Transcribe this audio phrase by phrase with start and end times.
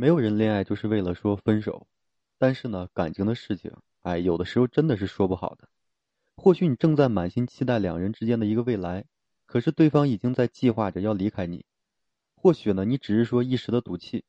[0.00, 1.86] 没有人恋爱就是为了说分手，
[2.38, 5.68] 但是呢，感情的事情，哎，有的时候真的是说不好的。
[6.38, 9.04] 或许你正在满心期待两人之间的一个未来，
[9.44, 11.66] 可是对方已经在计划着要离开你。
[12.34, 14.24] 或许呢，你只是说一时的赌气，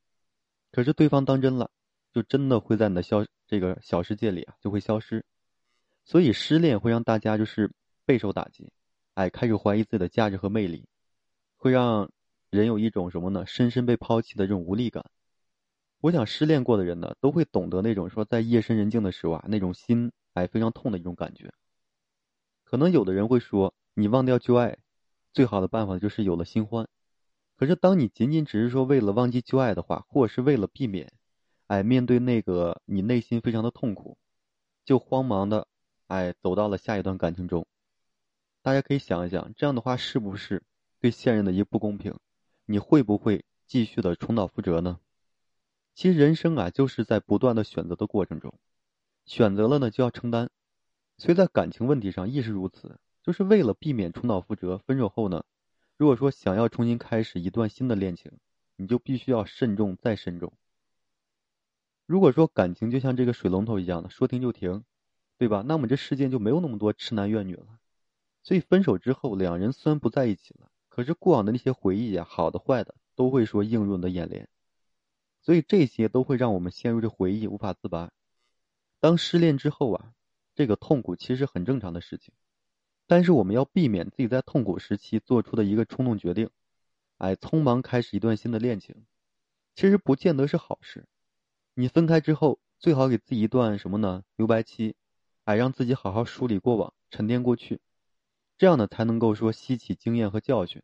[0.73, 1.71] 可是对方当真了，
[2.13, 5.23] 就真的会在你的消这个小世界里啊，就会消失。
[6.03, 7.71] 所以失恋会让大家就是
[8.03, 8.73] 备受打击，
[9.13, 10.83] 哎，开始怀疑自己的价值和魅力，
[11.55, 12.11] 会让
[12.49, 13.45] 人有一种什么呢？
[13.45, 15.05] 深深被抛弃的这种无力感。
[16.01, 21.53] 我想失恋过的人呢，都会懂得那种说在夜深人静的时候啊，那种心哎非常痛的一种感觉。
[22.63, 24.79] 可能有的人会说，你忘掉旧爱，
[25.31, 26.87] 最好的办法就是有了新欢。
[27.55, 31.13] 可是当你仅仅只是说为了忘记旧爱的话，或者是为了避免，
[31.67, 34.17] 哎，面对那个你内心非常的痛苦，
[34.83, 35.67] 就慌忙的
[36.07, 37.67] 哎走到了下一段感情中。
[38.63, 40.63] 大家可以想一想，这样的话是不是
[40.99, 42.15] 对现任的一个不公平？
[42.65, 44.99] 你会不会继续的重蹈覆辙呢？
[45.93, 48.53] 其实人生啊，就是在不断的选择的过程中，
[49.25, 50.49] 选择了呢就要承担，
[51.17, 52.99] 所以在感情问题上亦是如此。
[53.23, 55.43] 就是为了避免重蹈覆辙，分手后呢，
[55.95, 58.31] 如果说想要重新开始一段新的恋情，
[58.77, 60.51] 你就必须要慎重再慎重。
[62.07, 64.83] 如果说感情就像这个水龙头一样的说停就停，
[65.37, 65.63] 对吧？
[65.67, 67.67] 那么这世间就没有那么多痴男怨女了。
[68.41, 74.49] 所以分手之后，两人虽然不在一起了，可是过往的那些回忆啊，好的坏的，都会说映入你的眼帘。
[75.41, 78.11] 所以这些都会让我们陷入这回忆无法自拔。
[78.99, 80.13] 当失恋之后啊，
[80.53, 82.33] 这个痛苦其实很正常的事情，
[83.07, 86.51] 但是我们要避免自己在痛苦时期做出的一个冲动决定，
[87.17, 88.95] 哎，匆忙开始一段新的恋情，
[89.73, 91.07] 其实不见得是好事。
[91.73, 94.23] 你分开之后，最好给自己一段什么呢？
[94.35, 94.95] 留白期，
[95.45, 97.81] 哎，让自己好好梳理过往，沉淀过去，
[98.59, 100.83] 这样呢才能够说吸取经验和教训。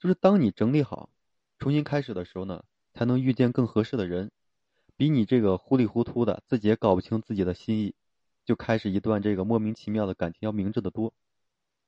[0.00, 1.08] 就是当你整理好，
[1.58, 2.64] 重新开始的时候呢。
[2.94, 4.30] 才能遇见更合适的人，
[4.96, 7.94] 比你这个糊里糊涂的自己也搞不清自己的心意，
[8.44, 11.12] 就开始一段这个莫名其妙的感情要明智的多。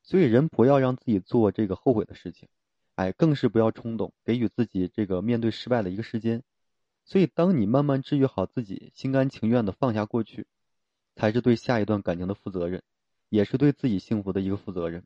[0.02, 2.48] 所以人不要让自己做这个后悔的事情，
[2.96, 6.42] 哎，更是不要冲动，给予自己这个面对失败的一个时间。
[7.04, 10.46] 所以当你慢慢治愈好自己，心甘情愿的放下过去，
[11.14, 12.82] 才是对下一段感情的负责任，
[13.28, 15.04] 也是对自己幸福的一个负责任。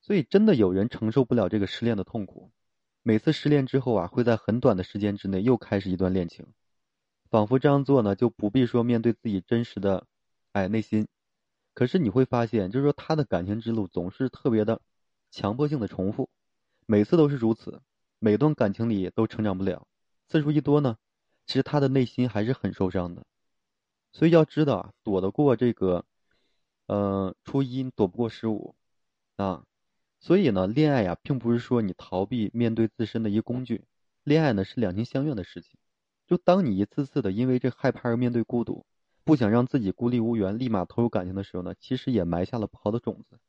[0.00, 2.50] 所以真的有人承受不了这个失恋的痛苦。
[3.02, 6.46] 每次失恋之后啊，会在很短的时间之内又开始一段恋情，
[7.30, 10.06] 仿佛这样做呢就不必说面对自己真实的，
[10.52, 11.08] 哎内心。
[11.72, 14.82] 可是你会发现，就是说他的感情之路总是特别的
[15.30, 16.28] 强迫性的重复，
[16.84, 17.80] 每次都是如此，
[18.18, 19.86] 每段感情里都成长不了。
[20.28, 20.98] 次数一多呢，
[21.46, 23.24] 其实他的内心还是很受伤的。
[24.12, 26.04] 所以要知道啊，躲得过这个，
[26.86, 28.74] 呃，初一躲不过十五，
[29.36, 29.64] 啊。
[30.20, 33.84] 所以呢，恋爱呀，并不是说你逃避面对自身的一工具。
[34.22, 35.78] 恋爱呢，是两情相悦的事情。
[36.26, 38.84] 就当你一次次的因为这害怕而面对孤独，
[39.24, 43.40] 不想让自己孤立无援，立马投入感情的时候呢，其实也埋下了不好的种子。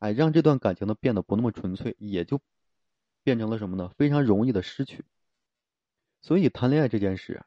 [0.00, 2.40] 哎，让这段感情呢变得不那么纯粹，也就
[3.22, 3.90] 变成了什么呢？
[3.96, 5.04] 非常容易的失去。
[6.20, 7.42] 所以谈恋爱这件事，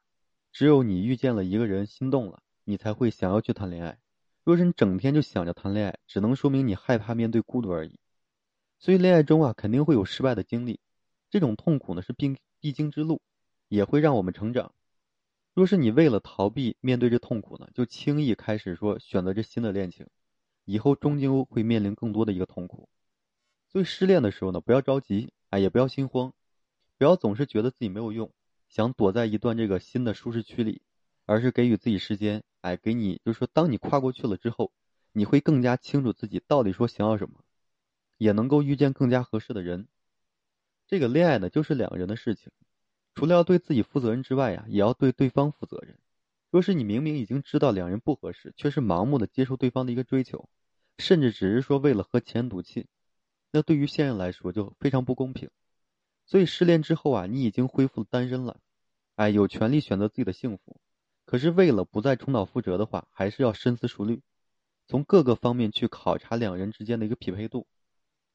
[0.53, 4.00] 只有你遇见了一个人心动了，你才会想要去谈恋爱。
[4.45, 8.00] 若是你整天就想着谈恋爱，只能说明你害怕面对孤独而已。
[8.84, 10.78] 所以恋爱中啊，肯定会有失败的经历，
[11.30, 13.22] 这种痛苦呢是必必经之路，
[13.70, 14.74] 也会让我们成长。
[15.54, 20.06] 若是你为了逃避面对这痛苦呢，就轻易开始说选择这新的恋情，
[20.66, 22.90] 以后终究会面临更多的一个痛苦。
[23.70, 26.34] 所以失恋的时候呢，不要着急，哎，也不要心慌，
[26.98, 28.30] 不要总是觉得自己没有用，
[28.68, 30.82] 想躲在一段这个新的舒适区里，
[31.26, 34.74] 而是给予自己时间，哎，给你就是说，当你跨过去了之后，
[35.14, 37.43] 你会更加清楚自己到底说想要什么。
[38.24, 39.86] 也能够遇见更加合适的人。
[40.88, 42.52] 这个恋爱呢，就是两个人的事情，
[43.14, 45.98] 除了要对自己负责任之外呀，也要对对方负责任。
[46.50, 50.48] 若是你明明已经知道两人不合适，却是盲目的接受对方的一个追求，
[51.00, 52.88] 甚至只是说为了和前赌气，
[53.52, 55.50] 那对于现任来说就非常不公平。
[56.26, 58.58] 所以失恋之后啊，你已经恢复了单身了，
[59.16, 60.80] 哎，有权利选择自己的幸福。
[61.26, 64.22] 可是为了不再重蹈覆辙的话，还是要深思熟虑，
[64.88, 67.68] 从各个方面去考察两人之间的一个匹配度。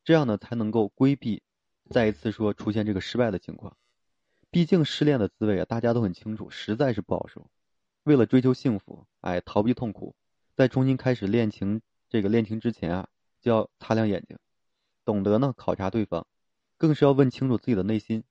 [0.08, 1.43] 这样呢，才能够规避
[1.90, 3.76] 再一次说出现这个失败的情况。
[4.50, 7.50] 毕竟失恋的滋味啊，大家都很清楚，实在是不好受。
[8.05, 10.16] 为了追求幸福，哎，逃避痛苦，
[10.56, 13.08] 在重新开始恋情这个恋情之前啊，
[13.43, 14.38] 就要擦亮眼睛，
[15.05, 16.26] 懂得呢考察对方，
[16.78, 18.25] 更是要问清楚自己的内心，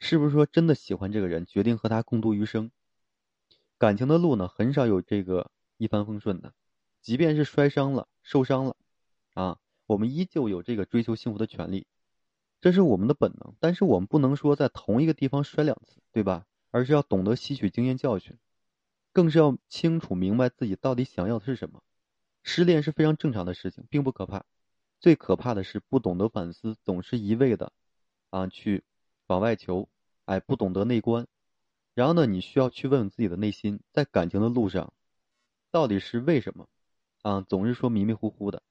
[0.00, 2.72] 是不是说真的喜欢这个人，决定和他共度余生。
[3.78, 6.52] 感情的路呢，很少有这个一帆风顺的，
[7.00, 8.74] 即便是摔伤了、受伤了，
[9.34, 9.58] 啊。
[9.90, 11.84] 我们依旧有这个追求幸福的权利，
[12.60, 13.56] 这是我们的本能。
[13.58, 16.46] 但是我们不能说在同一个地方摔两次，对吧？
[16.70, 18.38] 而是要懂得吸取经验教训，
[19.12, 21.82] 更是要清楚明白自己到底想要的是什么。
[22.44, 24.44] 失恋是非常正常的事情，并不可怕。
[25.00, 27.72] 最可怕的是不懂得反思，总是一味的
[28.30, 28.84] 啊去
[29.26, 29.88] 往外求，
[30.24, 31.26] 哎，不懂得内观。
[31.94, 34.92] 然后呢，你需要去问问自己的内心，在感情的路上，
[35.72, 36.68] 到底是为什么
[37.22, 37.40] 啊？
[37.40, 38.62] 总是说迷迷糊糊的，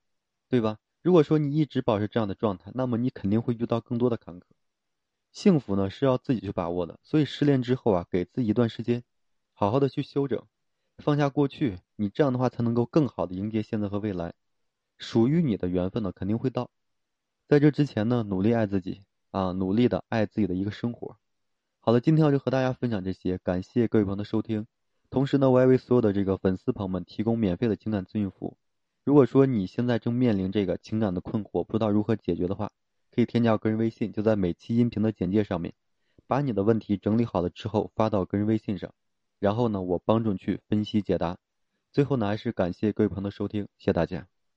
[0.48, 0.80] 对吧？
[1.02, 4.44] 如果说你一直保持这样的状态，那么你肯定会遇到更多的坎坷。
[5.32, 9.04] 幸福呢是要自己去把握的，所以失恋之后啊，给自己一段时间，
[9.54, 10.44] 好好的去休整，
[10.98, 14.34] 放下过去，你这样的话才能够更好的迎接现在和未来。
[14.98, 16.70] 属于你的缘分呢肯定会到，
[17.48, 21.18] 在这之前呢，努力爱自己啊，努力的爱自己的一个生活。
[21.80, 24.68] 好了，今天我就和大家分享这些，感谢各位朋友的收听。
[25.10, 28.58] 同时呢，我也为所有的这个粉丝朋友们提供免费的情感咨询服务。
[29.10, 32.72] 如果说你现在正面临这个情感的困惑，不知道如何解决的话，
[33.10, 35.74] 可以添加个人微信，就在每期音频的简介上面，
[36.28, 38.94] 把你的问题整理好了之后发到个人微信上，
[39.40, 41.40] 然后呢，我帮助你去分析解答。
[41.92, 44.28] 最后呢，还是感谢各位朋友的收听，谢谢大家。